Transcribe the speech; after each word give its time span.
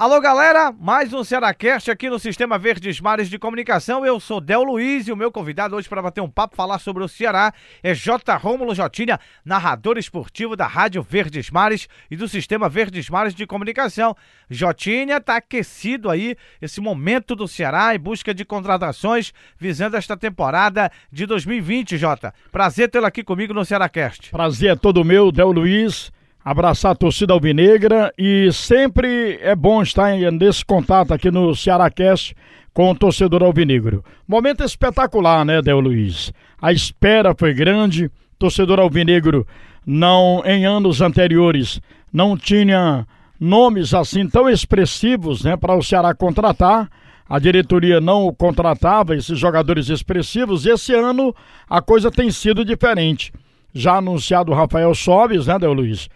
Alô, 0.00 0.20
galera, 0.20 0.70
mais 0.70 1.12
um 1.12 1.24
Cearacast 1.24 1.90
aqui 1.90 2.08
no 2.08 2.20
Sistema 2.20 2.56
Verdes 2.56 3.00
Mares 3.00 3.28
de 3.28 3.36
Comunicação. 3.36 4.06
Eu 4.06 4.20
sou 4.20 4.40
Del 4.40 4.62
Luiz 4.62 5.08
e 5.08 5.12
o 5.12 5.16
meu 5.16 5.32
convidado 5.32 5.74
hoje 5.74 5.88
para 5.88 6.00
bater 6.00 6.20
um 6.20 6.30
papo, 6.30 6.54
falar 6.54 6.78
sobre 6.78 7.02
o 7.02 7.08
Ceará 7.08 7.52
é 7.82 7.92
J. 7.92 8.36
Rômulo 8.36 8.76
Jotinha, 8.76 9.18
narrador 9.44 9.98
esportivo 9.98 10.54
da 10.54 10.68
Rádio 10.68 11.02
Verdes 11.02 11.50
Mares 11.50 11.88
e 12.08 12.14
do 12.14 12.28
Sistema 12.28 12.68
Verdes 12.68 13.10
Mares 13.10 13.34
de 13.34 13.44
Comunicação. 13.44 14.16
Jotinha 14.48 15.20
tá 15.20 15.38
aquecido 15.38 16.08
aí 16.08 16.36
esse 16.62 16.80
momento 16.80 17.34
do 17.34 17.48
Ceará 17.48 17.92
em 17.92 17.98
busca 17.98 18.32
de 18.32 18.44
contratações 18.44 19.34
visando 19.58 19.96
esta 19.96 20.16
temporada 20.16 20.92
de 21.10 21.26
2020, 21.26 21.98
Jota. 21.98 22.32
Prazer 22.52 22.88
tê-lo 22.88 23.06
aqui 23.06 23.24
comigo 23.24 23.52
no 23.52 23.64
Cearacast. 23.64 24.30
Prazer 24.30 24.70
é 24.70 24.76
todo 24.76 25.04
meu, 25.04 25.32
Del 25.32 25.50
Luiz 25.50 26.12
abraçar 26.44 26.92
a 26.92 26.94
torcida 26.94 27.32
alvinegra 27.32 28.12
e 28.16 28.50
sempre 28.52 29.38
é 29.42 29.54
bom 29.54 29.82
estar 29.82 30.16
nesse 30.32 30.64
contato 30.64 31.12
aqui 31.12 31.30
no 31.30 31.54
Cearacast 31.54 32.34
com 32.72 32.90
o 32.90 32.94
torcedor 32.94 33.42
alvinegro. 33.42 34.04
Momento 34.26 34.62
espetacular, 34.62 35.44
né, 35.44 35.60
Del 35.60 35.80
Luiz? 35.80 36.32
A 36.60 36.72
espera 36.72 37.34
foi 37.36 37.52
grande, 37.52 38.10
torcedor 38.38 38.78
alvinegro 38.80 39.46
não 39.84 40.42
em 40.44 40.66
anos 40.66 41.00
anteriores 41.00 41.80
não 42.12 42.36
tinha 42.36 43.06
nomes 43.38 43.94
assim 43.94 44.28
tão 44.28 44.48
expressivos, 44.48 45.42
né, 45.42 45.56
para 45.56 45.74
o 45.74 45.82
Ceará 45.82 46.14
contratar. 46.14 46.90
A 47.28 47.38
diretoria 47.38 48.00
não 48.00 48.32
contratava 48.32 49.14
esses 49.14 49.38
jogadores 49.38 49.88
expressivos 49.88 50.64
esse 50.64 50.94
ano 50.94 51.34
a 51.68 51.82
coisa 51.82 52.10
tem 52.10 52.30
sido 52.30 52.64
diferente. 52.64 53.32
Já 53.74 53.96
anunciado 53.96 54.50
o 54.50 54.54
Rafael 54.54 54.94
Sobes, 54.94 55.46
né, 55.46 55.58
Del 55.58 55.74
Luiz? 55.74 56.08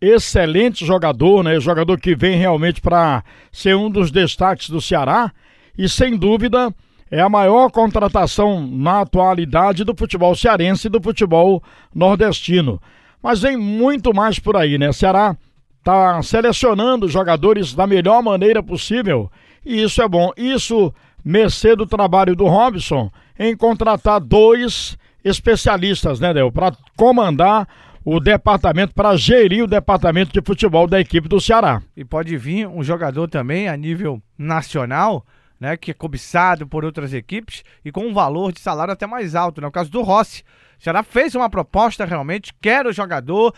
Excelente 0.00 0.84
jogador, 0.84 1.42
né? 1.42 1.58
Jogador 1.60 1.98
que 1.98 2.14
vem 2.14 2.36
realmente 2.36 2.80
para 2.80 3.24
ser 3.50 3.76
um 3.76 3.90
dos 3.90 4.10
destaques 4.10 4.70
do 4.70 4.80
Ceará 4.80 5.32
e 5.76 5.88
sem 5.88 6.16
dúvida 6.16 6.72
é 7.10 7.20
a 7.20 7.28
maior 7.28 7.70
contratação 7.70 8.66
na 8.66 9.02
atualidade 9.02 9.84
do 9.84 9.94
futebol 9.96 10.34
cearense 10.34 10.88
e 10.88 10.90
do 10.90 11.00
futebol 11.00 11.62
nordestino. 11.94 12.80
Mas 13.22 13.40
vem 13.40 13.56
muito 13.56 14.12
mais 14.12 14.38
por 14.38 14.56
aí, 14.56 14.76
né? 14.76 14.92
Ceará 14.92 15.36
tá 15.82 16.20
selecionando 16.22 17.08
jogadores 17.08 17.72
da 17.74 17.86
melhor 17.86 18.22
maneira 18.22 18.62
possível 18.62 19.30
e 19.64 19.82
isso 19.82 20.02
é 20.02 20.08
bom. 20.08 20.32
Isso 20.36 20.92
mercê 21.24 21.74
do 21.74 21.86
trabalho 21.86 22.34
do 22.34 22.46
Robson 22.46 23.10
em 23.38 23.56
contratar 23.56 24.20
dois 24.20 24.96
especialistas, 25.24 26.20
né, 26.20 26.32
Del, 26.32 26.52
para 26.52 26.72
comandar 26.96 27.68
o 28.08 28.20
departamento 28.20 28.94
para 28.94 29.16
gerir 29.16 29.64
o 29.64 29.66
departamento 29.66 30.32
de 30.32 30.40
futebol 30.40 30.86
da 30.86 31.00
equipe 31.00 31.26
do 31.26 31.40
Ceará. 31.40 31.82
E 31.96 32.04
pode 32.04 32.36
vir 32.36 32.68
um 32.68 32.80
jogador 32.80 33.26
também 33.26 33.68
a 33.68 33.76
nível 33.76 34.22
nacional, 34.38 35.26
né, 35.58 35.76
que 35.76 35.90
é 35.90 35.94
cobiçado 35.94 36.68
por 36.68 36.84
outras 36.84 37.12
equipes 37.12 37.64
e 37.84 37.90
com 37.90 38.06
um 38.06 38.14
valor 38.14 38.52
de 38.52 38.60
salário 38.60 38.92
até 38.92 39.08
mais 39.08 39.34
alto, 39.34 39.60
né? 39.60 39.68
Caso 39.72 39.90
do 39.90 40.02
Rossi, 40.02 40.44
o 40.78 40.84
Ceará 40.84 41.02
fez 41.02 41.34
uma 41.34 41.50
proposta 41.50 42.04
realmente, 42.04 42.54
quer 42.62 42.86
o 42.86 42.92
jogador, 42.92 43.52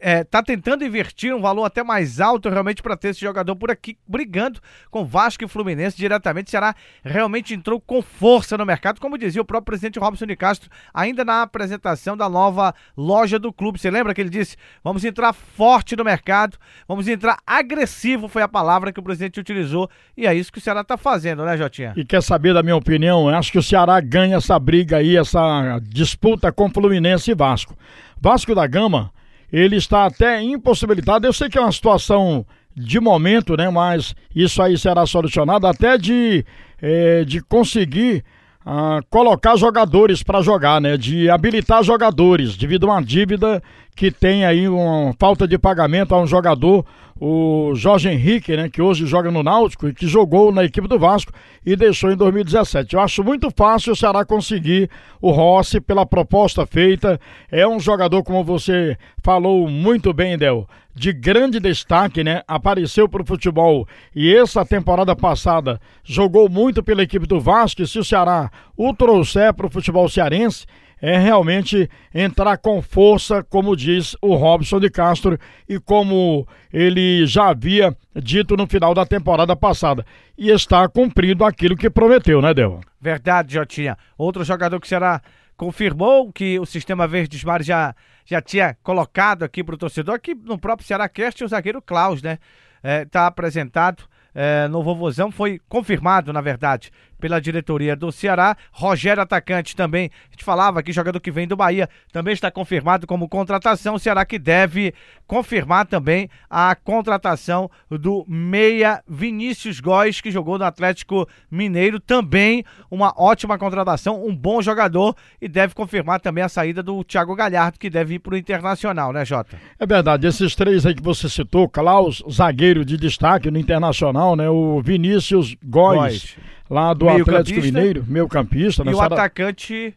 é, 0.00 0.24
tentando 0.44 0.84
invertir 0.84 1.34
um 1.34 1.40
valor 1.40 1.64
até 1.64 1.82
mais 1.82 2.20
alto 2.20 2.48
realmente 2.48 2.82
para 2.82 2.96
ter 2.96 3.08
esse 3.08 3.20
jogador 3.20 3.56
por 3.56 3.70
aqui, 3.70 3.96
brigando 4.06 4.60
com 4.90 5.04
Vasco 5.04 5.44
e 5.44 5.48
Fluminense 5.48 5.96
diretamente. 5.96 6.48
O 6.48 6.50
Ceará 6.50 6.74
realmente 7.02 7.54
entrou 7.54 7.80
com 7.80 8.02
força 8.02 8.58
no 8.58 8.66
mercado, 8.66 9.00
como 9.00 9.18
dizia 9.18 9.40
o 9.40 9.44
próprio 9.44 9.66
presidente 9.66 9.98
Robson 9.98 10.26
de 10.26 10.36
Castro, 10.36 10.70
ainda 10.92 11.24
na 11.24 11.42
apresentação 11.42 12.16
da 12.16 12.28
nova 12.28 12.74
loja 12.96 13.38
do 13.38 13.52
clube. 13.52 13.78
Você 13.78 13.90
lembra 13.90 14.14
que 14.14 14.20
ele 14.20 14.30
disse: 14.30 14.56
vamos 14.82 15.04
entrar 15.04 15.32
forte 15.32 15.96
no 15.96 16.04
mercado, 16.04 16.58
vamos 16.86 17.08
entrar 17.08 17.38
agressivo, 17.46 18.28
foi 18.28 18.42
a 18.42 18.48
palavra 18.48 18.92
que 18.92 19.00
o 19.00 19.02
presidente 19.02 19.40
utilizou, 19.40 19.88
e 20.16 20.26
é 20.26 20.34
isso 20.34 20.52
que 20.52 20.58
o 20.58 20.60
Ceará 20.60 20.82
está 20.82 20.96
fazendo, 20.96 21.44
né, 21.44 21.56
Jotinha? 21.56 21.94
E 21.96 22.04
quer 22.04 22.22
saber 22.22 22.52
da 22.54 22.62
minha 22.62 22.76
opinião? 22.76 23.28
Eu 23.28 23.36
acho 23.36 23.50
que 23.50 23.58
o 23.58 23.62
Ceará 23.62 24.00
ganha 24.00 24.36
essa 24.36 24.58
briga 24.58 24.98
aí, 24.98 25.16
essa 25.16 25.78
disputa 25.82 26.52
com 26.52 26.70
Fluminense 26.70 27.30
e 27.30 27.34
Vasco. 27.34 27.76
Vasco 28.20 28.54
da 28.54 28.66
Gama, 28.66 29.12
ele 29.54 29.76
está 29.76 30.06
até 30.06 30.42
impossibilitado. 30.42 31.28
Eu 31.28 31.32
sei 31.32 31.48
que 31.48 31.56
é 31.56 31.60
uma 31.60 31.70
situação 31.70 32.44
de 32.76 32.98
momento, 32.98 33.56
né? 33.56 33.70
Mas 33.70 34.12
isso 34.34 34.60
aí 34.60 34.76
será 34.76 35.06
solucionado 35.06 35.64
até 35.68 35.96
de, 35.96 36.44
é, 36.82 37.24
de 37.24 37.40
conseguir 37.40 38.24
ah, 38.66 38.98
colocar 39.08 39.54
jogadores 39.54 40.24
para 40.24 40.42
jogar, 40.42 40.80
né? 40.80 40.96
De 40.96 41.30
habilitar 41.30 41.84
jogadores 41.84 42.56
devido 42.56 42.90
a 42.90 42.94
uma 42.94 43.02
dívida 43.02 43.62
que 43.94 44.10
tem 44.10 44.44
aí 44.44 44.68
uma 44.68 45.14
falta 45.18 45.46
de 45.46 45.58
pagamento 45.58 46.14
a 46.14 46.20
um 46.20 46.26
jogador 46.26 46.84
o 47.20 47.72
Jorge 47.74 48.08
Henrique, 48.08 48.56
né, 48.56 48.68
que 48.68 48.82
hoje 48.82 49.06
joga 49.06 49.30
no 49.30 49.42
Náutico 49.42 49.88
e 49.88 49.94
que 49.94 50.06
jogou 50.06 50.52
na 50.52 50.64
equipe 50.64 50.88
do 50.88 50.98
Vasco 50.98 51.32
e 51.64 51.76
deixou 51.76 52.10
em 52.10 52.16
2017. 52.16 52.94
Eu 52.94 53.00
acho 53.00 53.22
muito 53.22 53.50
fácil 53.56 53.92
o 53.92 53.96
Ceará 53.96 54.24
conseguir 54.24 54.90
o 55.20 55.30
Rossi 55.30 55.80
pela 55.80 56.04
proposta 56.04 56.66
feita. 56.66 57.20
É 57.50 57.66
um 57.66 57.78
jogador, 57.78 58.22
como 58.24 58.42
você 58.42 58.96
falou 59.22 59.68
muito 59.68 60.12
bem, 60.12 60.36
Del, 60.36 60.68
de 60.94 61.12
grande 61.12 61.60
destaque, 61.60 62.24
né? 62.24 62.42
Apareceu 62.48 63.08
para 63.08 63.22
o 63.22 63.26
futebol 63.26 63.86
e 64.14 64.34
essa 64.34 64.64
temporada 64.64 65.14
passada 65.14 65.80
jogou 66.02 66.48
muito 66.48 66.82
pela 66.82 67.02
equipe 67.04 67.26
do 67.26 67.40
Vasco. 67.40 67.80
E 67.80 67.86
se 67.86 67.98
o 67.98 68.04
Ceará 68.04 68.50
o 68.76 68.92
trouxer 68.92 69.54
para 69.54 69.66
o 69.66 69.70
futebol 69.70 70.08
cearense, 70.08 70.66
é 71.06 71.18
realmente 71.18 71.90
entrar 72.14 72.56
com 72.56 72.80
força, 72.80 73.42
como 73.42 73.76
diz 73.76 74.16
o 74.22 74.34
Robson 74.36 74.80
de 74.80 74.88
Castro 74.88 75.38
e 75.68 75.78
como 75.78 76.48
ele 76.72 77.26
já 77.26 77.50
havia 77.50 77.94
dito 78.16 78.56
no 78.56 78.66
final 78.66 78.94
da 78.94 79.04
temporada 79.04 79.54
passada. 79.54 80.06
E 80.36 80.48
está 80.48 80.88
cumprindo 80.88 81.44
aquilo 81.44 81.76
que 81.76 81.90
prometeu, 81.90 82.40
né, 82.40 82.54
Del? 82.54 82.80
Verdade, 82.98 83.52
Jotinha. 83.52 83.98
Outro 84.16 84.42
jogador 84.44 84.80
que 84.80 84.88
será 84.88 85.20
confirmou 85.58 86.32
que 86.32 86.58
o 86.58 86.64
sistema 86.64 87.06
Verdes 87.06 87.44
Mares 87.44 87.66
já, 87.66 87.94
já 88.24 88.40
tinha 88.40 88.74
colocado 88.82 89.42
aqui 89.42 89.62
para 89.62 89.74
o 89.74 89.78
torcedor, 89.78 90.14
aqui 90.14 90.34
no 90.34 90.56
próprio 90.56 90.88
Ceará 90.88 91.06
Cast, 91.06 91.44
o 91.44 91.48
zagueiro 91.48 91.82
Klaus, 91.82 92.22
né? 92.22 92.38
Está 92.82 93.24
é, 93.24 93.26
apresentado 93.26 94.04
é, 94.34 94.66
no 94.68 94.82
Vovozão, 94.82 95.30
foi 95.30 95.60
confirmado, 95.68 96.32
na 96.32 96.40
verdade, 96.40 96.90
pela 97.24 97.40
diretoria 97.40 97.96
do 97.96 98.12
Ceará. 98.12 98.54
Rogério 98.70 99.22
Atacante 99.22 99.74
também, 99.74 100.10
a 100.28 100.32
gente 100.32 100.44
falava 100.44 100.80
aqui, 100.80 100.92
jogador 100.92 101.18
que 101.20 101.30
vem 101.30 101.48
do 101.48 101.56
Bahia, 101.56 101.88
também 102.12 102.34
está 102.34 102.50
confirmado 102.50 103.06
como 103.06 103.26
contratação. 103.30 103.94
O 103.94 103.98
Ceará 103.98 104.26
que 104.26 104.38
deve 104.38 104.92
confirmar 105.26 105.86
também 105.86 106.28
a 106.50 106.74
contratação 106.74 107.70
do 107.90 108.26
meia 108.28 109.02
Vinícius 109.08 109.80
Góes, 109.80 110.20
que 110.20 110.30
jogou 110.30 110.58
no 110.58 110.66
Atlético 110.66 111.26
Mineiro. 111.50 111.98
Também 111.98 112.62
uma 112.90 113.14
ótima 113.16 113.56
contratação, 113.56 114.22
um 114.22 114.36
bom 114.36 114.60
jogador 114.60 115.16
e 115.40 115.48
deve 115.48 115.74
confirmar 115.74 116.20
também 116.20 116.44
a 116.44 116.48
saída 116.50 116.82
do 116.82 117.02
Thiago 117.02 117.34
Galhardo, 117.34 117.78
que 117.78 117.88
deve 117.88 118.16
ir 118.16 118.18
para 118.18 118.34
o 118.34 118.36
Internacional, 118.36 119.14
né, 119.14 119.24
Jota? 119.24 119.56
É 119.80 119.86
verdade, 119.86 120.26
esses 120.26 120.54
três 120.54 120.84
aí 120.84 120.94
que 120.94 121.02
você 121.02 121.26
citou, 121.30 121.70
Klaus, 121.70 122.22
zagueiro 122.30 122.84
de 122.84 122.98
destaque 122.98 123.50
no 123.50 123.58
Internacional, 123.58 124.36
né? 124.36 124.50
O 124.50 124.82
Vinícius 124.82 125.56
Góes 125.64 126.36
lá 126.68 126.92
do 126.94 127.06
meio 127.06 127.22
Atlético 127.22 127.56
campista, 127.56 127.78
Mineiro, 127.78 128.04
meio 128.06 128.28
campista. 128.28 128.82
E 128.84 128.94
o 128.94 129.00
atacante... 129.00 129.94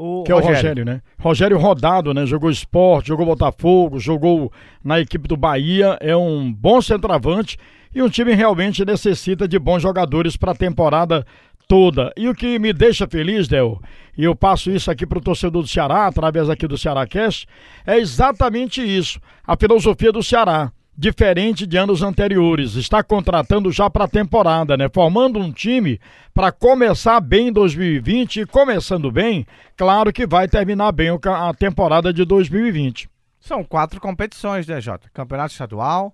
O 0.00 0.22
que 0.22 0.32
Rogério. 0.32 0.46
é 0.46 0.52
o 0.52 0.56
Rogério, 0.56 0.84
né? 0.84 1.02
Rogério 1.18 1.58
rodado, 1.58 2.14
né? 2.14 2.24
Jogou 2.24 2.48
esporte, 2.48 3.08
jogou 3.08 3.26
Botafogo, 3.26 3.98
jogou 3.98 4.52
na 4.84 5.00
equipe 5.00 5.26
do 5.26 5.36
Bahia, 5.36 5.98
é 6.00 6.16
um 6.16 6.52
bom 6.52 6.80
centroavante 6.80 7.58
e 7.92 8.00
um 8.00 8.08
time 8.08 8.32
realmente 8.32 8.84
necessita 8.84 9.48
de 9.48 9.58
bons 9.58 9.82
jogadores 9.82 10.36
para 10.36 10.52
a 10.52 10.54
temporada 10.54 11.26
toda. 11.66 12.12
E 12.16 12.28
o 12.28 12.34
que 12.34 12.60
me 12.60 12.72
deixa 12.72 13.08
feliz, 13.08 13.48
Del, 13.48 13.80
e 14.16 14.22
eu 14.22 14.36
passo 14.36 14.70
isso 14.70 14.88
aqui 14.88 15.04
para 15.04 15.18
o 15.18 15.22
torcedor 15.22 15.62
do 15.62 15.68
Ceará, 15.68 16.06
através 16.06 16.48
aqui 16.48 16.68
do 16.68 16.78
Ceará 16.78 17.04
Cast, 17.04 17.46
é 17.84 17.98
exatamente 17.98 18.80
isso, 18.80 19.20
a 19.44 19.56
filosofia 19.56 20.12
do 20.12 20.22
Ceará 20.22 20.72
diferente 20.98 21.64
de 21.64 21.76
anos 21.76 22.02
anteriores. 22.02 22.74
Está 22.74 23.04
contratando 23.04 23.70
já 23.70 23.88
para 23.88 24.06
a 24.06 24.08
temporada, 24.08 24.76
né? 24.76 24.88
Formando 24.92 25.38
um 25.38 25.52
time 25.52 26.00
para 26.34 26.50
começar 26.50 27.20
bem 27.20 27.48
em 27.48 27.52
2020 27.52 28.40
e 28.40 28.46
começando 28.46 29.12
bem, 29.12 29.46
claro 29.76 30.12
que 30.12 30.26
vai 30.26 30.48
terminar 30.48 30.90
bem 30.90 31.10
a 31.10 31.54
temporada 31.54 32.12
de 32.12 32.24
2020. 32.24 33.08
São 33.38 33.62
quatro 33.62 34.00
competições, 34.00 34.66
né, 34.66 34.80
Jota? 34.80 35.08
Campeonato 35.14 35.52
Estadual, 35.52 36.12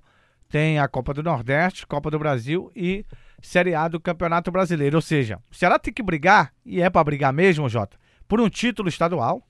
tem 0.50 0.78
a 0.78 0.86
Copa 0.86 1.14
do 1.14 1.22
Nordeste, 1.22 1.86
Copa 1.86 2.10
do 2.10 2.18
Brasil 2.18 2.70
e 2.76 3.06
Série 3.40 3.74
A 3.74 3.88
do 3.88 3.98
Campeonato 3.98 4.52
Brasileiro. 4.52 4.98
Ou 4.98 5.02
seja, 5.02 5.38
o 5.50 5.54
Ceará 5.54 5.78
tem 5.78 5.94
que 5.94 6.02
brigar, 6.02 6.52
e 6.64 6.82
é 6.82 6.90
para 6.90 7.02
brigar 7.02 7.32
mesmo, 7.32 7.70
Jota, 7.70 7.96
por 8.28 8.38
um 8.38 8.50
título 8.50 8.90
estadual, 8.90 9.42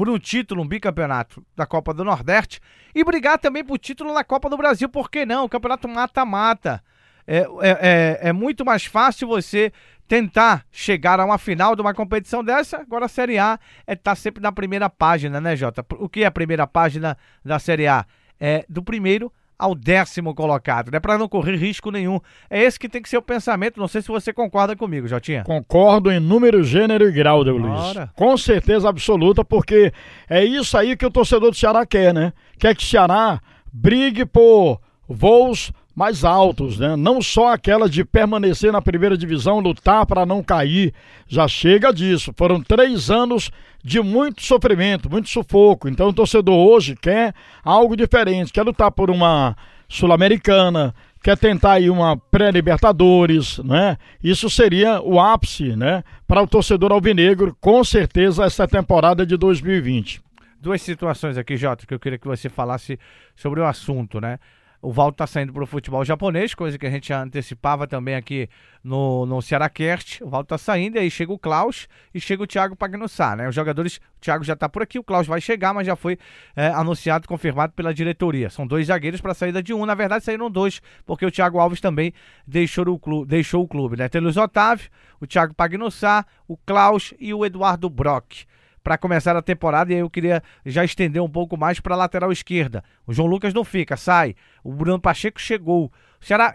por 0.00 0.08
um 0.08 0.18
título, 0.18 0.62
um 0.62 0.66
bicampeonato 0.66 1.44
da 1.54 1.66
Copa 1.66 1.92
do 1.92 2.02
Nordeste 2.02 2.58
e 2.94 3.04
brigar 3.04 3.38
também 3.38 3.62
por 3.62 3.76
título 3.76 4.14
na 4.14 4.24
Copa 4.24 4.48
do 4.48 4.56
Brasil, 4.56 4.88
por 4.88 5.10
que 5.10 5.26
não? 5.26 5.44
O 5.44 5.48
campeonato 5.48 5.86
mata-mata. 5.86 6.82
é, 7.26 7.40
é, 7.40 7.46
é, 7.60 8.18
é 8.30 8.32
muito 8.32 8.64
mais 8.64 8.86
fácil 8.86 9.28
você 9.28 9.70
tentar 10.08 10.64
chegar 10.72 11.20
a 11.20 11.24
uma 11.26 11.36
final 11.36 11.76
de 11.76 11.82
uma 11.82 11.92
competição 11.92 12.42
dessa. 12.42 12.78
Agora 12.78 13.04
a 13.04 13.08
Série 13.08 13.38
A 13.38 13.60
é 13.86 13.94
tá 13.94 14.14
sempre 14.14 14.42
na 14.42 14.50
primeira 14.50 14.88
página, 14.88 15.38
né, 15.38 15.54
Jota? 15.54 15.84
O 15.98 16.08
que 16.08 16.22
é 16.22 16.26
a 16.26 16.30
primeira 16.30 16.66
página 16.66 17.14
da 17.44 17.58
Série 17.58 17.86
A? 17.86 18.06
É 18.40 18.64
do 18.70 18.82
primeiro 18.82 19.30
ao 19.60 19.74
décimo 19.74 20.34
colocado, 20.34 20.90
né? 20.90 20.98
Para 20.98 21.18
não 21.18 21.28
correr 21.28 21.54
risco 21.54 21.90
nenhum. 21.90 22.18
É 22.48 22.62
esse 22.62 22.78
que 22.78 22.88
tem 22.88 23.02
que 23.02 23.08
ser 23.10 23.18
o 23.18 23.22
pensamento. 23.22 23.78
Não 23.78 23.86
sei 23.86 24.00
se 24.00 24.08
você 24.08 24.32
concorda 24.32 24.74
comigo, 24.74 25.06
Jotinha. 25.06 25.44
Concordo 25.44 26.10
em 26.10 26.18
número, 26.18 26.64
gênero 26.64 27.06
e 27.06 27.12
grau, 27.12 27.44
Deu 27.44 27.58
Luiz. 27.58 27.94
Com 28.16 28.36
certeza 28.38 28.88
absoluta, 28.88 29.44
porque 29.44 29.92
é 30.28 30.42
isso 30.42 30.78
aí 30.78 30.96
que 30.96 31.04
o 31.04 31.10
torcedor 31.10 31.50
do 31.50 31.56
Ceará 31.56 31.84
quer, 31.84 32.14
né? 32.14 32.32
Quer 32.58 32.74
que 32.74 32.82
o 32.82 32.86
Ceará 32.86 33.38
brigue 33.70 34.24
por 34.24 34.80
voos 35.06 35.72
mais 36.00 36.24
altos, 36.24 36.78
né? 36.78 36.96
Não 36.96 37.20
só 37.20 37.52
aquela 37.52 37.86
de 37.86 38.06
permanecer 38.06 38.72
na 38.72 38.80
primeira 38.80 39.18
divisão, 39.18 39.60
lutar 39.60 40.06
para 40.06 40.24
não 40.24 40.42
cair. 40.42 40.94
Já 41.28 41.46
chega 41.46 41.92
disso. 41.92 42.32
Foram 42.38 42.62
três 42.62 43.10
anos 43.10 43.50
de 43.84 44.00
muito 44.00 44.42
sofrimento, 44.42 45.10
muito 45.10 45.28
sufoco. 45.28 45.90
Então 45.90 46.08
o 46.08 46.12
torcedor 46.12 46.56
hoje 46.56 46.96
quer 46.96 47.34
algo 47.62 47.94
diferente, 47.94 48.50
quer 48.50 48.62
lutar 48.62 48.90
por 48.90 49.10
uma 49.10 49.54
Sul-Americana, 49.90 50.94
quer 51.22 51.36
tentar 51.36 51.72
aí 51.72 51.90
uma 51.90 52.16
pré-Libertadores, 52.16 53.58
né? 53.58 53.98
Isso 54.24 54.48
seria 54.48 55.02
o 55.02 55.20
ápice, 55.20 55.76
né? 55.76 56.02
Para 56.26 56.42
o 56.42 56.46
torcedor 56.46 56.92
alvinegro, 56.92 57.54
com 57.60 57.84
certeza, 57.84 58.44
essa 58.44 58.66
temporada 58.66 59.26
de 59.26 59.36
2020. 59.36 60.22
Duas 60.62 60.80
situações 60.80 61.36
aqui, 61.36 61.58
Jota, 61.58 61.86
que 61.86 61.92
eu 61.92 62.00
queria 62.00 62.18
que 62.18 62.26
você 62.26 62.48
falasse 62.48 62.98
sobre 63.36 63.60
o 63.60 63.66
assunto, 63.66 64.18
né? 64.18 64.38
O 64.82 64.92
Valdo 64.92 65.12
está 65.12 65.26
saindo 65.26 65.52
para 65.52 65.62
o 65.62 65.66
futebol 65.66 66.02
japonês, 66.04 66.54
coisa 66.54 66.78
que 66.78 66.86
a 66.86 66.90
gente 66.90 67.08
já 67.08 67.22
antecipava 67.22 67.86
também 67.86 68.14
aqui 68.14 68.48
no, 68.82 69.26
no 69.26 69.42
Cearacast. 69.42 70.24
O 70.24 70.28
Valdo 70.28 70.46
está 70.46 70.56
saindo, 70.56 70.96
e 70.96 70.98
aí 70.98 71.10
chega 71.10 71.30
o 71.30 71.38
Klaus 71.38 71.86
e 72.14 72.20
chega 72.20 72.42
o 72.42 72.46
Thiago 72.46 72.74
Pagnussá, 72.74 73.36
né? 73.36 73.46
Os 73.46 73.54
jogadores, 73.54 73.96
o 74.16 74.20
Thiago 74.20 74.42
já 74.42 74.54
está 74.54 74.70
por 74.70 74.82
aqui, 74.82 74.98
o 74.98 75.04
Klaus 75.04 75.26
vai 75.26 75.38
chegar, 75.38 75.74
mas 75.74 75.86
já 75.86 75.94
foi 75.94 76.18
é, 76.56 76.68
anunciado, 76.68 77.28
confirmado 77.28 77.74
pela 77.74 77.92
diretoria. 77.92 78.48
São 78.48 78.66
dois 78.66 78.86
zagueiros 78.86 79.20
para 79.20 79.32
a 79.32 79.34
saída 79.34 79.62
de 79.62 79.74
um. 79.74 79.84
Na 79.84 79.94
verdade, 79.94 80.24
saíram 80.24 80.50
dois, 80.50 80.80
porque 81.04 81.26
o 81.26 81.30
Thiago 81.30 81.58
Alves 81.58 81.80
também 81.80 82.14
deixou 82.46 82.88
o 82.88 82.98
clube, 82.98 83.28
deixou 83.28 83.62
o 83.62 83.68
clube 83.68 83.98
né? 83.98 84.08
Tem 84.08 84.20
o 84.20 84.24
Luiz 84.24 84.38
Otávio, 84.38 84.88
o 85.20 85.26
Thiago 85.26 85.54
Pagnussá, 85.54 86.24
o 86.48 86.56
Klaus 86.56 87.12
e 87.20 87.34
o 87.34 87.44
Eduardo 87.44 87.90
Brock 87.90 88.44
para 88.82 88.98
começar 88.98 89.36
a 89.36 89.42
temporada 89.42 89.92
e 89.92 89.96
eu 89.96 90.08
queria 90.08 90.42
já 90.64 90.84
estender 90.84 91.22
um 91.22 91.28
pouco 91.28 91.56
mais 91.56 91.80
para 91.80 91.94
a 91.94 91.98
lateral 91.98 92.32
esquerda. 92.32 92.82
O 93.06 93.12
João 93.12 93.28
Lucas 93.28 93.52
não 93.52 93.64
fica, 93.64 93.96
sai. 93.96 94.34
O 94.64 94.72
Bruno 94.72 95.00
Pacheco 95.00 95.40
chegou. 95.40 95.86
O 96.20 96.24
Ceará, 96.24 96.54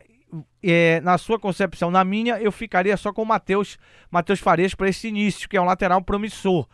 é, 0.63 1.00
na 1.01 1.18
sua 1.18 1.39
concepção, 1.39 1.92
na 1.92 2.04
minha, 2.04 2.39
eu 2.39 2.51
ficaria 2.51 2.98
só 2.98 3.13
com 3.13 3.24
o 3.24 3.25
Matheus 3.25 3.77
Farias 4.39 4.74
para 4.74 4.89
esse 4.89 5.07
início, 5.07 5.48
que 5.48 5.57
é 5.57 5.62
um 5.62 5.66
lateral 5.66 6.01
promissor. 6.01 6.68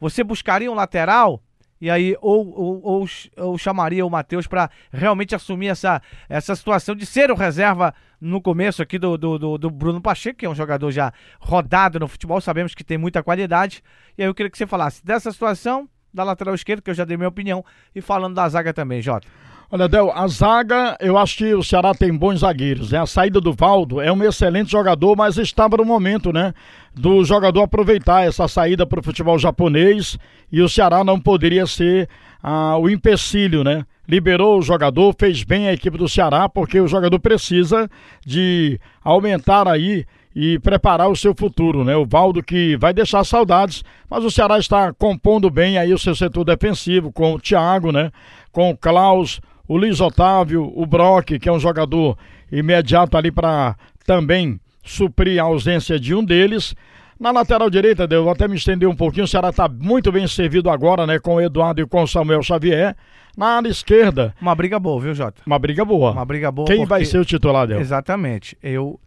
Você 0.00 0.22
buscaria 0.22 0.70
um 0.70 0.74
lateral 0.74 1.42
e 1.80 1.90
aí 1.90 2.16
ou, 2.20 2.48
ou, 2.52 2.82
ou, 2.82 3.06
ou 3.36 3.58
chamaria 3.58 4.04
o 4.04 4.10
Matheus 4.10 4.46
para 4.46 4.70
realmente 4.92 5.34
assumir 5.34 5.68
essa, 5.68 6.02
essa 6.28 6.54
situação 6.54 6.94
de 6.94 7.06
ser 7.06 7.30
o 7.30 7.34
reserva 7.34 7.94
no 8.20 8.40
começo 8.40 8.82
aqui 8.82 8.98
do, 8.98 9.16
do, 9.16 9.38
do, 9.38 9.58
do, 9.58 9.70
Bruno 9.70 10.00
Pacheco, 10.00 10.38
que 10.38 10.46
é 10.46 10.50
um 10.50 10.54
jogador 10.54 10.90
já 10.90 11.12
rodado 11.38 12.00
no 12.00 12.08
futebol, 12.08 12.40
sabemos 12.40 12.74
que 12.74 12.82
tem 12.82 12.98
muita 12.98 13.22
qualidade. 13.22 13.82
E 14.16 14.22
aí 14.22 14.28
eu 14.28 14.34
queria 14.34 14.50
que 14.50 14.58
você 14.58 14.66
falasse 14.66 15.04
dessa 15.04 15.30
situação, 15.30 15.88
da 16.12 16.24
lateral 16.24 16.54
esquerda, 16.54 16.82
que 16.82 16.90
eu 16.90 16.94
já 16.94 17.04
dei 17.04 17.16
minha 17.16 17.28
opinião, 17.28 17.64
e 17.94 18.00
falando 18.00 18.34
da 18.34 18.48
zaga 18.48 18.74
também, 18.74 19.00
Jota. 19.00 19.28
Olha, 19.70 19.86
Del, 19.86 20.10
a 20.10 20.26
zaga, 20.28 20.96
eu 20.98 21.18
acho 21.18 21.36
que 21.36 21.54
o 21.54 21.62
Ceará 21.62 21.92
tem 21.92 22.10
bons 22.10 22.40
zagueiros, 22.40 22.90
né? 22.90 23.00
A 23.00 23.04
saída 23.04 23.38
do 23.38 23.52
Valdo 23.52 24.00
é 24.00 24.10
um 24.10 24.24
excelente 24.24 24.70
jogador, 24.70 25.14
mas 25.14 25.36
estava 25.36 25.76
no 25.76 25.84
momento, 25.84 26.32
né? 26.32 26.54
Do 26.94 27.22
jogador 27.22 27.64
aproveitar 27.64 28.26
essa 28.26 28.48
saída 28.48 28.86
para 28.86 29.00
o 29.00 29.02
futebol 29.02 29.38
japonês 29.38 30.16
e 30.50 30.62
o 30.62 30.70
Ceará 30.70 31.04
não 31.04 31.20
poderia 31.20 31.66
ser 31.66 32.08
ah, 32.42 32.78
o 32.78 32.88
empecilho, 32.88 33.62
né? 33.62 33.84
Liberou 34.08 34.58
o 34.58 34.62
jogador, 34.62 35.14
fez 35.18 35.44
bem 35.44 35.68
a 35.68 35.74
equipe 35.74 35.98
do 35.98 36.08
Ceará, 36.08 36.48
porque 36.48 36.80
o 36.80 36.88
jogador 36.88 37.20
precisa 37.20 37.90
de 38.24 38.80
aumentar 39.04 39.68
aí 39.68 40.06
e 40.34 40.58
preparar 40.60 41.10
o 41.10 41.16
seu 41.16 41.34
futuro, 41.34 41.84
né? 41.84 41.94
O 41.94 42.06
Valdo 42.06 42.42
que 42.42 42.74
vai 42.78 42.94
deixar 42.94 43.22
saudades, 43.22 43.84
mas 44.08 44.24
o 44.24 44.30
Ceará 44.30 44.58
está 44.58 44.94
compondo 44.94 45.50
bem 45.50 45.76
aí 45.76 45.92
o 45.92 45.98
seu 45.98 46.14
setor 46.14 46.44
defensivo 46.44 47.12
com 47.12 47.34
o 47.34 47.38
Thiago, 47.38 47.92
né? 47.92 48.10
Com 48.50 48.70
o 48.70 48.76
Klaus, 48.76 49.42
o 49.68 49.76
Luiz 49.76 50.00
Otávio, 50.00 50.72
o 50.74 50.86
Brock, 50.86 51.38
que 51.38 51.48
é 51.48 51.52
um 51.52 51.60
jogador 51.60 52.16
imediato 52.50 53.16
ali 53.16 53.30
para 53.30 53.76
também 54.06 54.58
suprir 54.82 55.38
a 55.38 55.44
ausência 55.44 56.00
de 56.00 56.14
um 56.14 56.24
deles. 56.24 56.74
Na 57.20 57.30
lateral 57.30 57.68
direita, 57.68 58.08
eu 58.10 58.30
até 58.30 58.48
me 58.48 58.56
estender 58.56 58.88
um 58.88 58.96
pouquinho, 58.96 59.24
o 59.24 59.28
Ceará 59.28 59.50
está 59.50 59.68
muito 59.68 60.10
bem 60.10 60.26
servido 60.26 60.70
agora, 60.70 61.06
né, 61.06 61.18
com 61.18 61.34
o 61.34 61.40
Eduardo 61.40 61.82
e 61.82 61.86
com 61.86 62.02
o 62.02 62.06
Samuel 62.08 62.42
Xavier. 62.42 62.96
Na 63.36 63.56
área 63.56 63.68
esquerda. 63.68 64.34
Uma 64.40 64.54
briga 64.54 64.80
boa, 64.80 65.00
viu, 65.00 65.14
Jota? 65.14 65.42
Uma 65.46 65.58
briga 65.58 65.84
boa. 65.84 66.10
Uma 66.10 66.24
briga 66.24 66.50
boa. 66.50 66.66
Quem 66.66 66.78
porque... 66.78 66.88
vai 66.88 67.04
ser 67.04 67.18
o 67.18 67.24
titular 67.24 67.66
dele? 67.68 67.80
Exatamente. 67.80 68.56
Eu, 68.60 68.98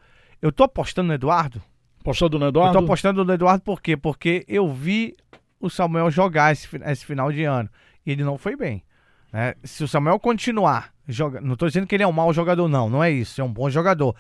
eu 0.42 0.52
tô 0.52 0.64
apostando 0.64 1.08
no 1.08 1.14
Eduardo. 1.14 1.62
Apostando 2.00 2.40
no 2.40 2.48
Eduardo? 2.48 2.78
Eu 2.78 2.80
tô 2.80 2.86
apostando 2.86 3.26
no 3.26 3.34
Eduardo 3.34 3.62
por 3.64 3.82
quê? 3.82 3.98
Porque 3.98 4.46
eu 4.48 4.72
vi 4.72 5.16
o 5.60 5.70
Samuel 5.70 6.10
jogar 6.10 6.54
esse, 6.54 6.68
esse 6.86 7.06
final 7.06 7.32
de 7.32 7.44
ano. 7.44 7.70
E 8.06 8.12
ele 8.12 8.24
não 8.24 8.38
foi 8.38 8.56
bem. 8.56 8.84
Né? 9.32 9.56
Se 9.64 9.84
o 9.84 9.88
Samuel 9.88 10.20
continuar, 10.20 10.92
joga... 11.08 11.40
não 11.42 11.54
estou 11.54 11.68
dizendo 11.68 11.88
que 11.88 11.96
ele 11.96 12.04
é 12.04 12.08
um 12.08 12.12
mau 12.12 12.34
jogador, 12.34 12.68
não, 12.68 12.90
não 12.90 13.04
é 13.04 13.10
isso, 13.10 13.42
é 13.42 13.44
um 13.44 13.52
bom 13.52 13.70
jogador. 13.70 14.16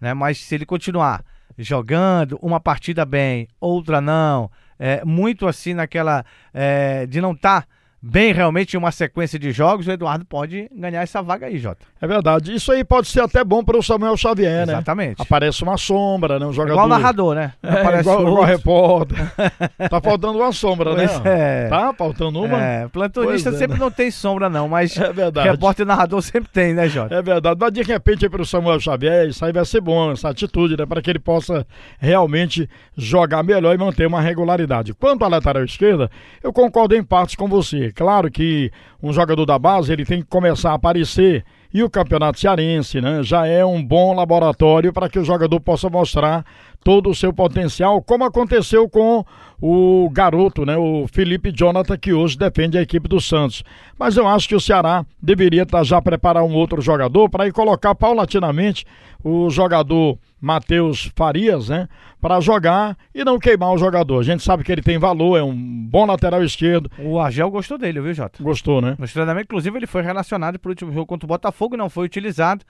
Né? 0.00 0.12
Mas 0.14 0.38
se 0.38 0.54
ele 0.54 0.66
continuar 0.66 1.24
jogando 1.56 2.38
uma 2.42 2.60
partida 2.60 3.04
bem, 3.04 3.48
outra 3.60 4.00
não, 4.00 4.50
é, 4.78 5.04
muito 5.04 5.46
assim 5.46 5.74
naquela 5.74 6.24
é, 6.52 7.06
de 7.06 7.20
não 7.20 7.32
estar. 7.32 7.62
Tá 7.62 7.68
bem 8.02 8.32
realmente 8.32 8.74
em 8.74 8.78
uma 8.78 8.90
sequência 8.90 9.38
de 9.38 9.52
jogos, 9.52 9.86
o 9.86 9.92
Eduardo 9.92 10.24
pode 10.24 10.68
ganhar 10.74 11.02
essa 11.02 11.22
vaga 11.22 11.46
aí, 11.46 11.56
Jota. 11.56 11.86
É 12.00 12.06
verdade. 12.06 12.52
Isso 12.52 12.72
aí 12.72 12.82
pode 12.82 13.06
ser 13.06 13.20
até 13.20 13.44
bom 13.44 13.62
para 13.62 13.78
o 13.78 13.82
Samuel 13.82 14.16
Xavier, 14.16 14.66
né? 14.66 14.72
Exatamente. 14.72 15.22
Aparece 15.22 15.62
uma 15.62 15.76
sombra, 15.76 16.38
né? 16.38 16.46
Um 16.46 16.52
jogador. 16.52 16.74
Igual 16.74 16.88
narrador, 16.88 17.34
né? 17.36 17.52
É, 17.62 17.80
Aparece 17.80 18.00
igual, 18.00 18.22
igual 18.22 18.44
repórter. 18.44 19.18
tá 19.88 20.00
faltando 20.00 20.38
uma 20.38 20.50
sombra, 20.50 20.94
pois 20.94 21.20
né? 21.20 21.66
É. 21.66 21.68
Tá 21.68 21.94
faltando 21.96 22.42
uma? 22.42 22.60
É, 22.60 22.88
plantonista 22.88 23.50
é, 23.50 23.52
sempre 23.52 23.78
né? 23.78 23.84
não 23.84 23.90
tem 23.90 24.10
sombra, 24.10 24.50
não, 24.50 24.68
mas 24.68 24.96
é 24.98 25.12
verdade. 25.12 25.48
repórter 25.48 25.84
e 25.84 25.88
narrador 25.88 26.20
sempre 26.22 26.50
tem, 26.50 26.74
né, 26.74 26.88
Jota? 26.88 27.14
É 27.14 27.22
verdade. 27.22 27.56
Mas 27.60 27.72
de 27.72 27.82
repente 27.82 28.28
para 28.28 28.42
o 28.42 28.46
Samuel 28.46 28.80
Xavier, 28.80 29.28
isso 29.28 29.44
aí 29.44 29.52
vai 29.52 29.64
ser 29.64 29.80
bom, 29.80 30.10
essa 30.10 30.28
atitude, 30.28 30.76
né? 30.76 30.84
Para 30.84 31.00
que 31.00 31.08
ele 31.08 31.20
possa 31.20 31.64
realmente 32.00 32.68
jogar 32.96 33.44
melhor 33.44 33.72
e 33.74 33.78
manter 33.78 34.06
uma 34.06 34.20
regularidade. 34.20 34.92
Quanto 34.92 35.24
à 35.24 35.28
lateral 35.28 35.64
esquerda, 35.64 36.10
eu 36.42 36.52
concordo 36.52 36.96
em 36.96 37.04
partes 37.04 37.36
com 37.36 37.46
você. 37.46 37.91
Claro 37.92 38.30
que 38.30 38.70
um 39.02 39.12
jogador 39.12 39.44
da 39.44 39.58
base 39.58 39.92
ele 39.92 40.04
tem 40.04 40.20
que 40.20 40.28
começar 40.28 40.70
a 40.70 40.74
aparecer. 40.74 41.44
E 41.72 41.82
o 41.82 41.88
Campeonato 41.88 42.38
Cearense 42.38 43.00
né, 43.00 43.22
já 43.22 43.46
é 43.46 43.64
um 43.64 43.82
bom 43.82 44.14
laboratório 44.14 44.92
para 44.92 45.08
que 45.08 45.18
o 45.18 45.24
jogador 45.24 45.58
possa 45.60 45.88
mostrar 45.88 46.44
todo 46.82 47.10
o 47.10 47.14
seu 47.14 47.32
potencial, 47.32 48.02
como 48.02 48.24
aconteceu 48.24 48.88
com 48.88 49.24
o 49.60 50.10
garoto, 50.10 50.66
né, 50.66 50.76
o 50.76 51.06
Felipe 51.06 51.52
Jonathan, 51.52 51.96
que 51.96 52.12
hoje 52.12 52.36
defende 52.36 52.76
a 52.76 52.82
equipe 52.82 53.08
do 53.08 53.20
Santos. 53.20 53.62
Mas 53.96 54.16
eu 54.16 54.26
acho 54.26 54.48
que 54.48 54.56
o 54.56 54.60
Ceará 54.60 55.06
deveria 55.22 55.64
tá, 55.64 55.84
já 55.84 56.02
preparar 56.02 56.42
um 56.42 56.52
outro 56.52 56.82
jogador 56.82 57.28
para 57.30 57.46
ir 57.46 57.52
colocar 57.52 57.94
paulatinamente 57.94 58.84
o 59.22 59.48
jogador 59.50 60.18
Matheus 60.40 61.12
Farias, 61.14 61.68
né? 61.68 61.88
Para 62.20 62.40
jogar 62.40 62.96
e 63.14 63.24
não 63.24 63.38
queimar 63.38 63.72
o 63.72 63.78
jogador. 63.78 64.18
A 64.18 64.24
gente 64.24 64.42
sabe 64.42 64.64
que 64.64 64.72
ele 64.72 64.82
tem 64.82 64.98
valor, 64.98 65.38
é 65.38 65.42
um 65.42 65.54
bom 65.54 66.04
lateral 66.04 66.42
esquerdo. 66.42 66.90
O 66.98 67.20
Argel 67.20 67.48
gostou 67.48 67.78
dele, 67.78 68.00
viu, 68.00 68.12
Jota? 68.12 68.42
Gostou, 68.42 68.82
né? 68.82 68.96
No 68.98 69.06
treinamento, 69.06 69.44
inclusive, 69.44 69.78
ele 69.78 69.86
foi 69.86 70.02
relacionado 70.02 70.58
para 70.58 70.68
o 70.68 70.72
último 70.72 70.92
jogo 70.92 71.06
contra 71.06 71.24
o 71.24 71.28
Botafogo, 71.28 71.76
não 71.76 71.88
foi 71.88 72.04
utilizado 72.06 72.64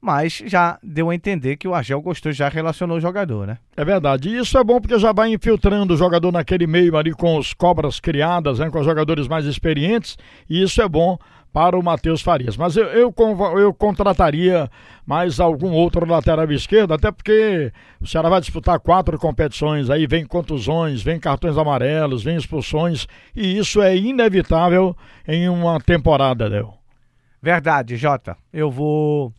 mas 0.00 0.42
já 0.46 0.78
deu 0.82 1.10
a 1.10 1.14
entender 1.14 1.56
que 1.56 1.66
o 1.66 1.74
Argel 1.74 2.00
gostou, 2.00 2.32
já 2.32 2.48
relacionou 2.48 2.98
o 2.98 3.00
jogador, 3.00 3.46
né? 3.46 3.58
É 3.76 3.84
verdade. 3.84 4.28
E 4.28 4.38
isso 4.38 4.56
é 4.56 4.64
bom 4.64 4.80
porque 4.80 4.98
já 4.98 5.12
vai 5.12 5.32
infiltrando 5.32 5.94
o 5.94 5.96
jogador 5.96 6.32
naquele 6.32 6.66
meio 6.66 6.96
ali 6.96 7.12
com 7.12 7.36
os 7.36 7.52
cobras 7.52 7.98
criadas, 7.98 8.58
né, 8.58 8.70
com 8.70 8.78
os 8.78 8.86
jogadores 8.86 9.26
mais 9.26 9.44
experientes, 9.44 10.16
e 10.48 10.62
isso 10.62 10.80
é 10.80 10.88
bom 10.88 11.18
para 11.52 11.76
o 11.76 11.82
Matheus 11.82 12.22
Farias. 12.22 12.56
Mas 12.56 12.76
eu, 12.76 12.84
eu, 12.84 13.14
eu, 13.58 13.74
contrataria 13.74 14.70
mais 15.04 15.40
algum 15.40 15.72
outro 15.72 16.06
lateral 16.06 16.50
esquerdo, 16.52 16.94
até 16.94 17.10
porque 17.10 17.72
o 18.00 18.06
Ceará 18.06 18.28
vai 18.28 18.40
disputar 18.40 18.78
quatro 18.78 19.18
competições, 19.18 19.90
aí 19.90 20.06
vem 20.06 20.24
contusões, 20.24 21.02
vem 21.02 21.18
cartões 21.18 21.56
amarelos, 21.56 22.22
vem 22.22 22.36
expulsões, 22.36 23.06
e 23.34 23.58
isso 23.58 23.82
é 23.82 23.96
inevitável 23.96 24.96
em 25.26 25.48
uma 25.48 25.80
temporada, 25.80 26.48
Del. 26.48 26.74
Verdade, 27.42 27.96
Jota. 27.96 28.36
Eu 28.52 28.70
vou 28.70 29.32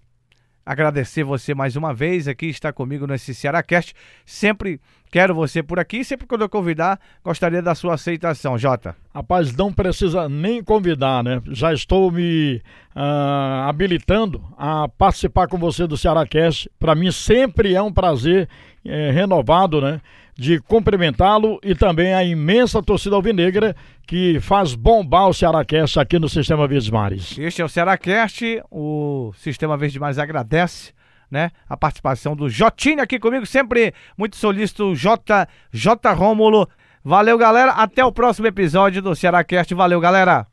agradecer 0.70 1.24
você 1.24 1.56
mais 1.56 1.76
uma 1.76 1.96
vez 1.96 2.28
aqui, 2.28 2.46
estar 2.46 2.72
comigo 2.72 3.08
nesse 3.08 3.34
Cearacast. 3.34 3.96
Sempre 4.24 4.80
quero 5.10 5.34
você 5.34 5.64
por 5.64 5.80
aqui, 5.80 6.04
sempre 6.04 6.28
quando 6.28 6.42
eu 6.42 6.50
convidar, 6.50 7.00
gostaria 7.24 7.60
da 7.60 7.74
sua 7.74 7.96
aceitação, 7.96 8.56
Jota. 8.56 8.96
Rapaz, 9.12 9.52
não 9.56 9.74
precisa 9.74 10.30
nem 10.30 10.64
convidar, 10.64 11.24
né? 11.24 11.42
Já 11.48 11.74
estou 11.74 12.12
me 12.12 12.62
uh, 12.96 13.68
habilitando 13.68 14.44
a 14.56 14.88
participar 14.88 15.48
com 15.48 15.58
você 15.58 15.88
do 15.88 15.98
Cearacast. 15.98 16.70
Para 16.78 16.94
mim 16.94 17.12
sempre 17.12 17.74
é 17.74 17.82
um 17.82 17.92
prazer 17.92 18.48
é, 18.86 19.10
renovado, 19.10 19.82
né? 19.82 20.00
De 20.40 20.60
cumprimentá-lo 20.62 21.60
e 21.62 21.76
também 21.76 22.14
a 22.14 22.24
imensa 22.24 22.82
torcida 22.82 23.16
alvinegra 23.16 23.76
que 24.08 24.40
faz 24.40 24.74
bombar 24.74 25.28
o 25.28 25.34
Cearacast 25.34 26.00
aqui 26.00 26.18
no 26.18 26.30
Sistema 26.30 26.66
Verdes. 26.66 27.38
Este 27.38 27.62
é 27.62 27.66
o 27.66 27.70
Cearacast, 27.70 28.62
o 28.72 29.34
Sistema 29.36 29.76
Verdes 29.76 30.18
agradece 30.18 30.94
né? 31.30 31.52
A 31.68 31.78
participação 31.78 32.36
do 32.36 32.50
Jotinho 32.50 33.02
aqui 33.02 33.20
comigo, 33.20 33.46
sempre 33.46 33.94
muito 34.18 34.36
solícito, 34.36 34.96
J, 34.96 35.48
J 35.72 36.14
Rômulo. 36.14 36.68
Valeu, 37.04 37.38
galera. 37.38 37.72
Até 37.74 38.04
o 38.04 38.12
próximo 38.12 38.48
episódio 38.48 39.02
do 39.02 39.16
Cearacast. 39.16 39.74
Valeu, 39.74 40.00
galera. 40.00 40.48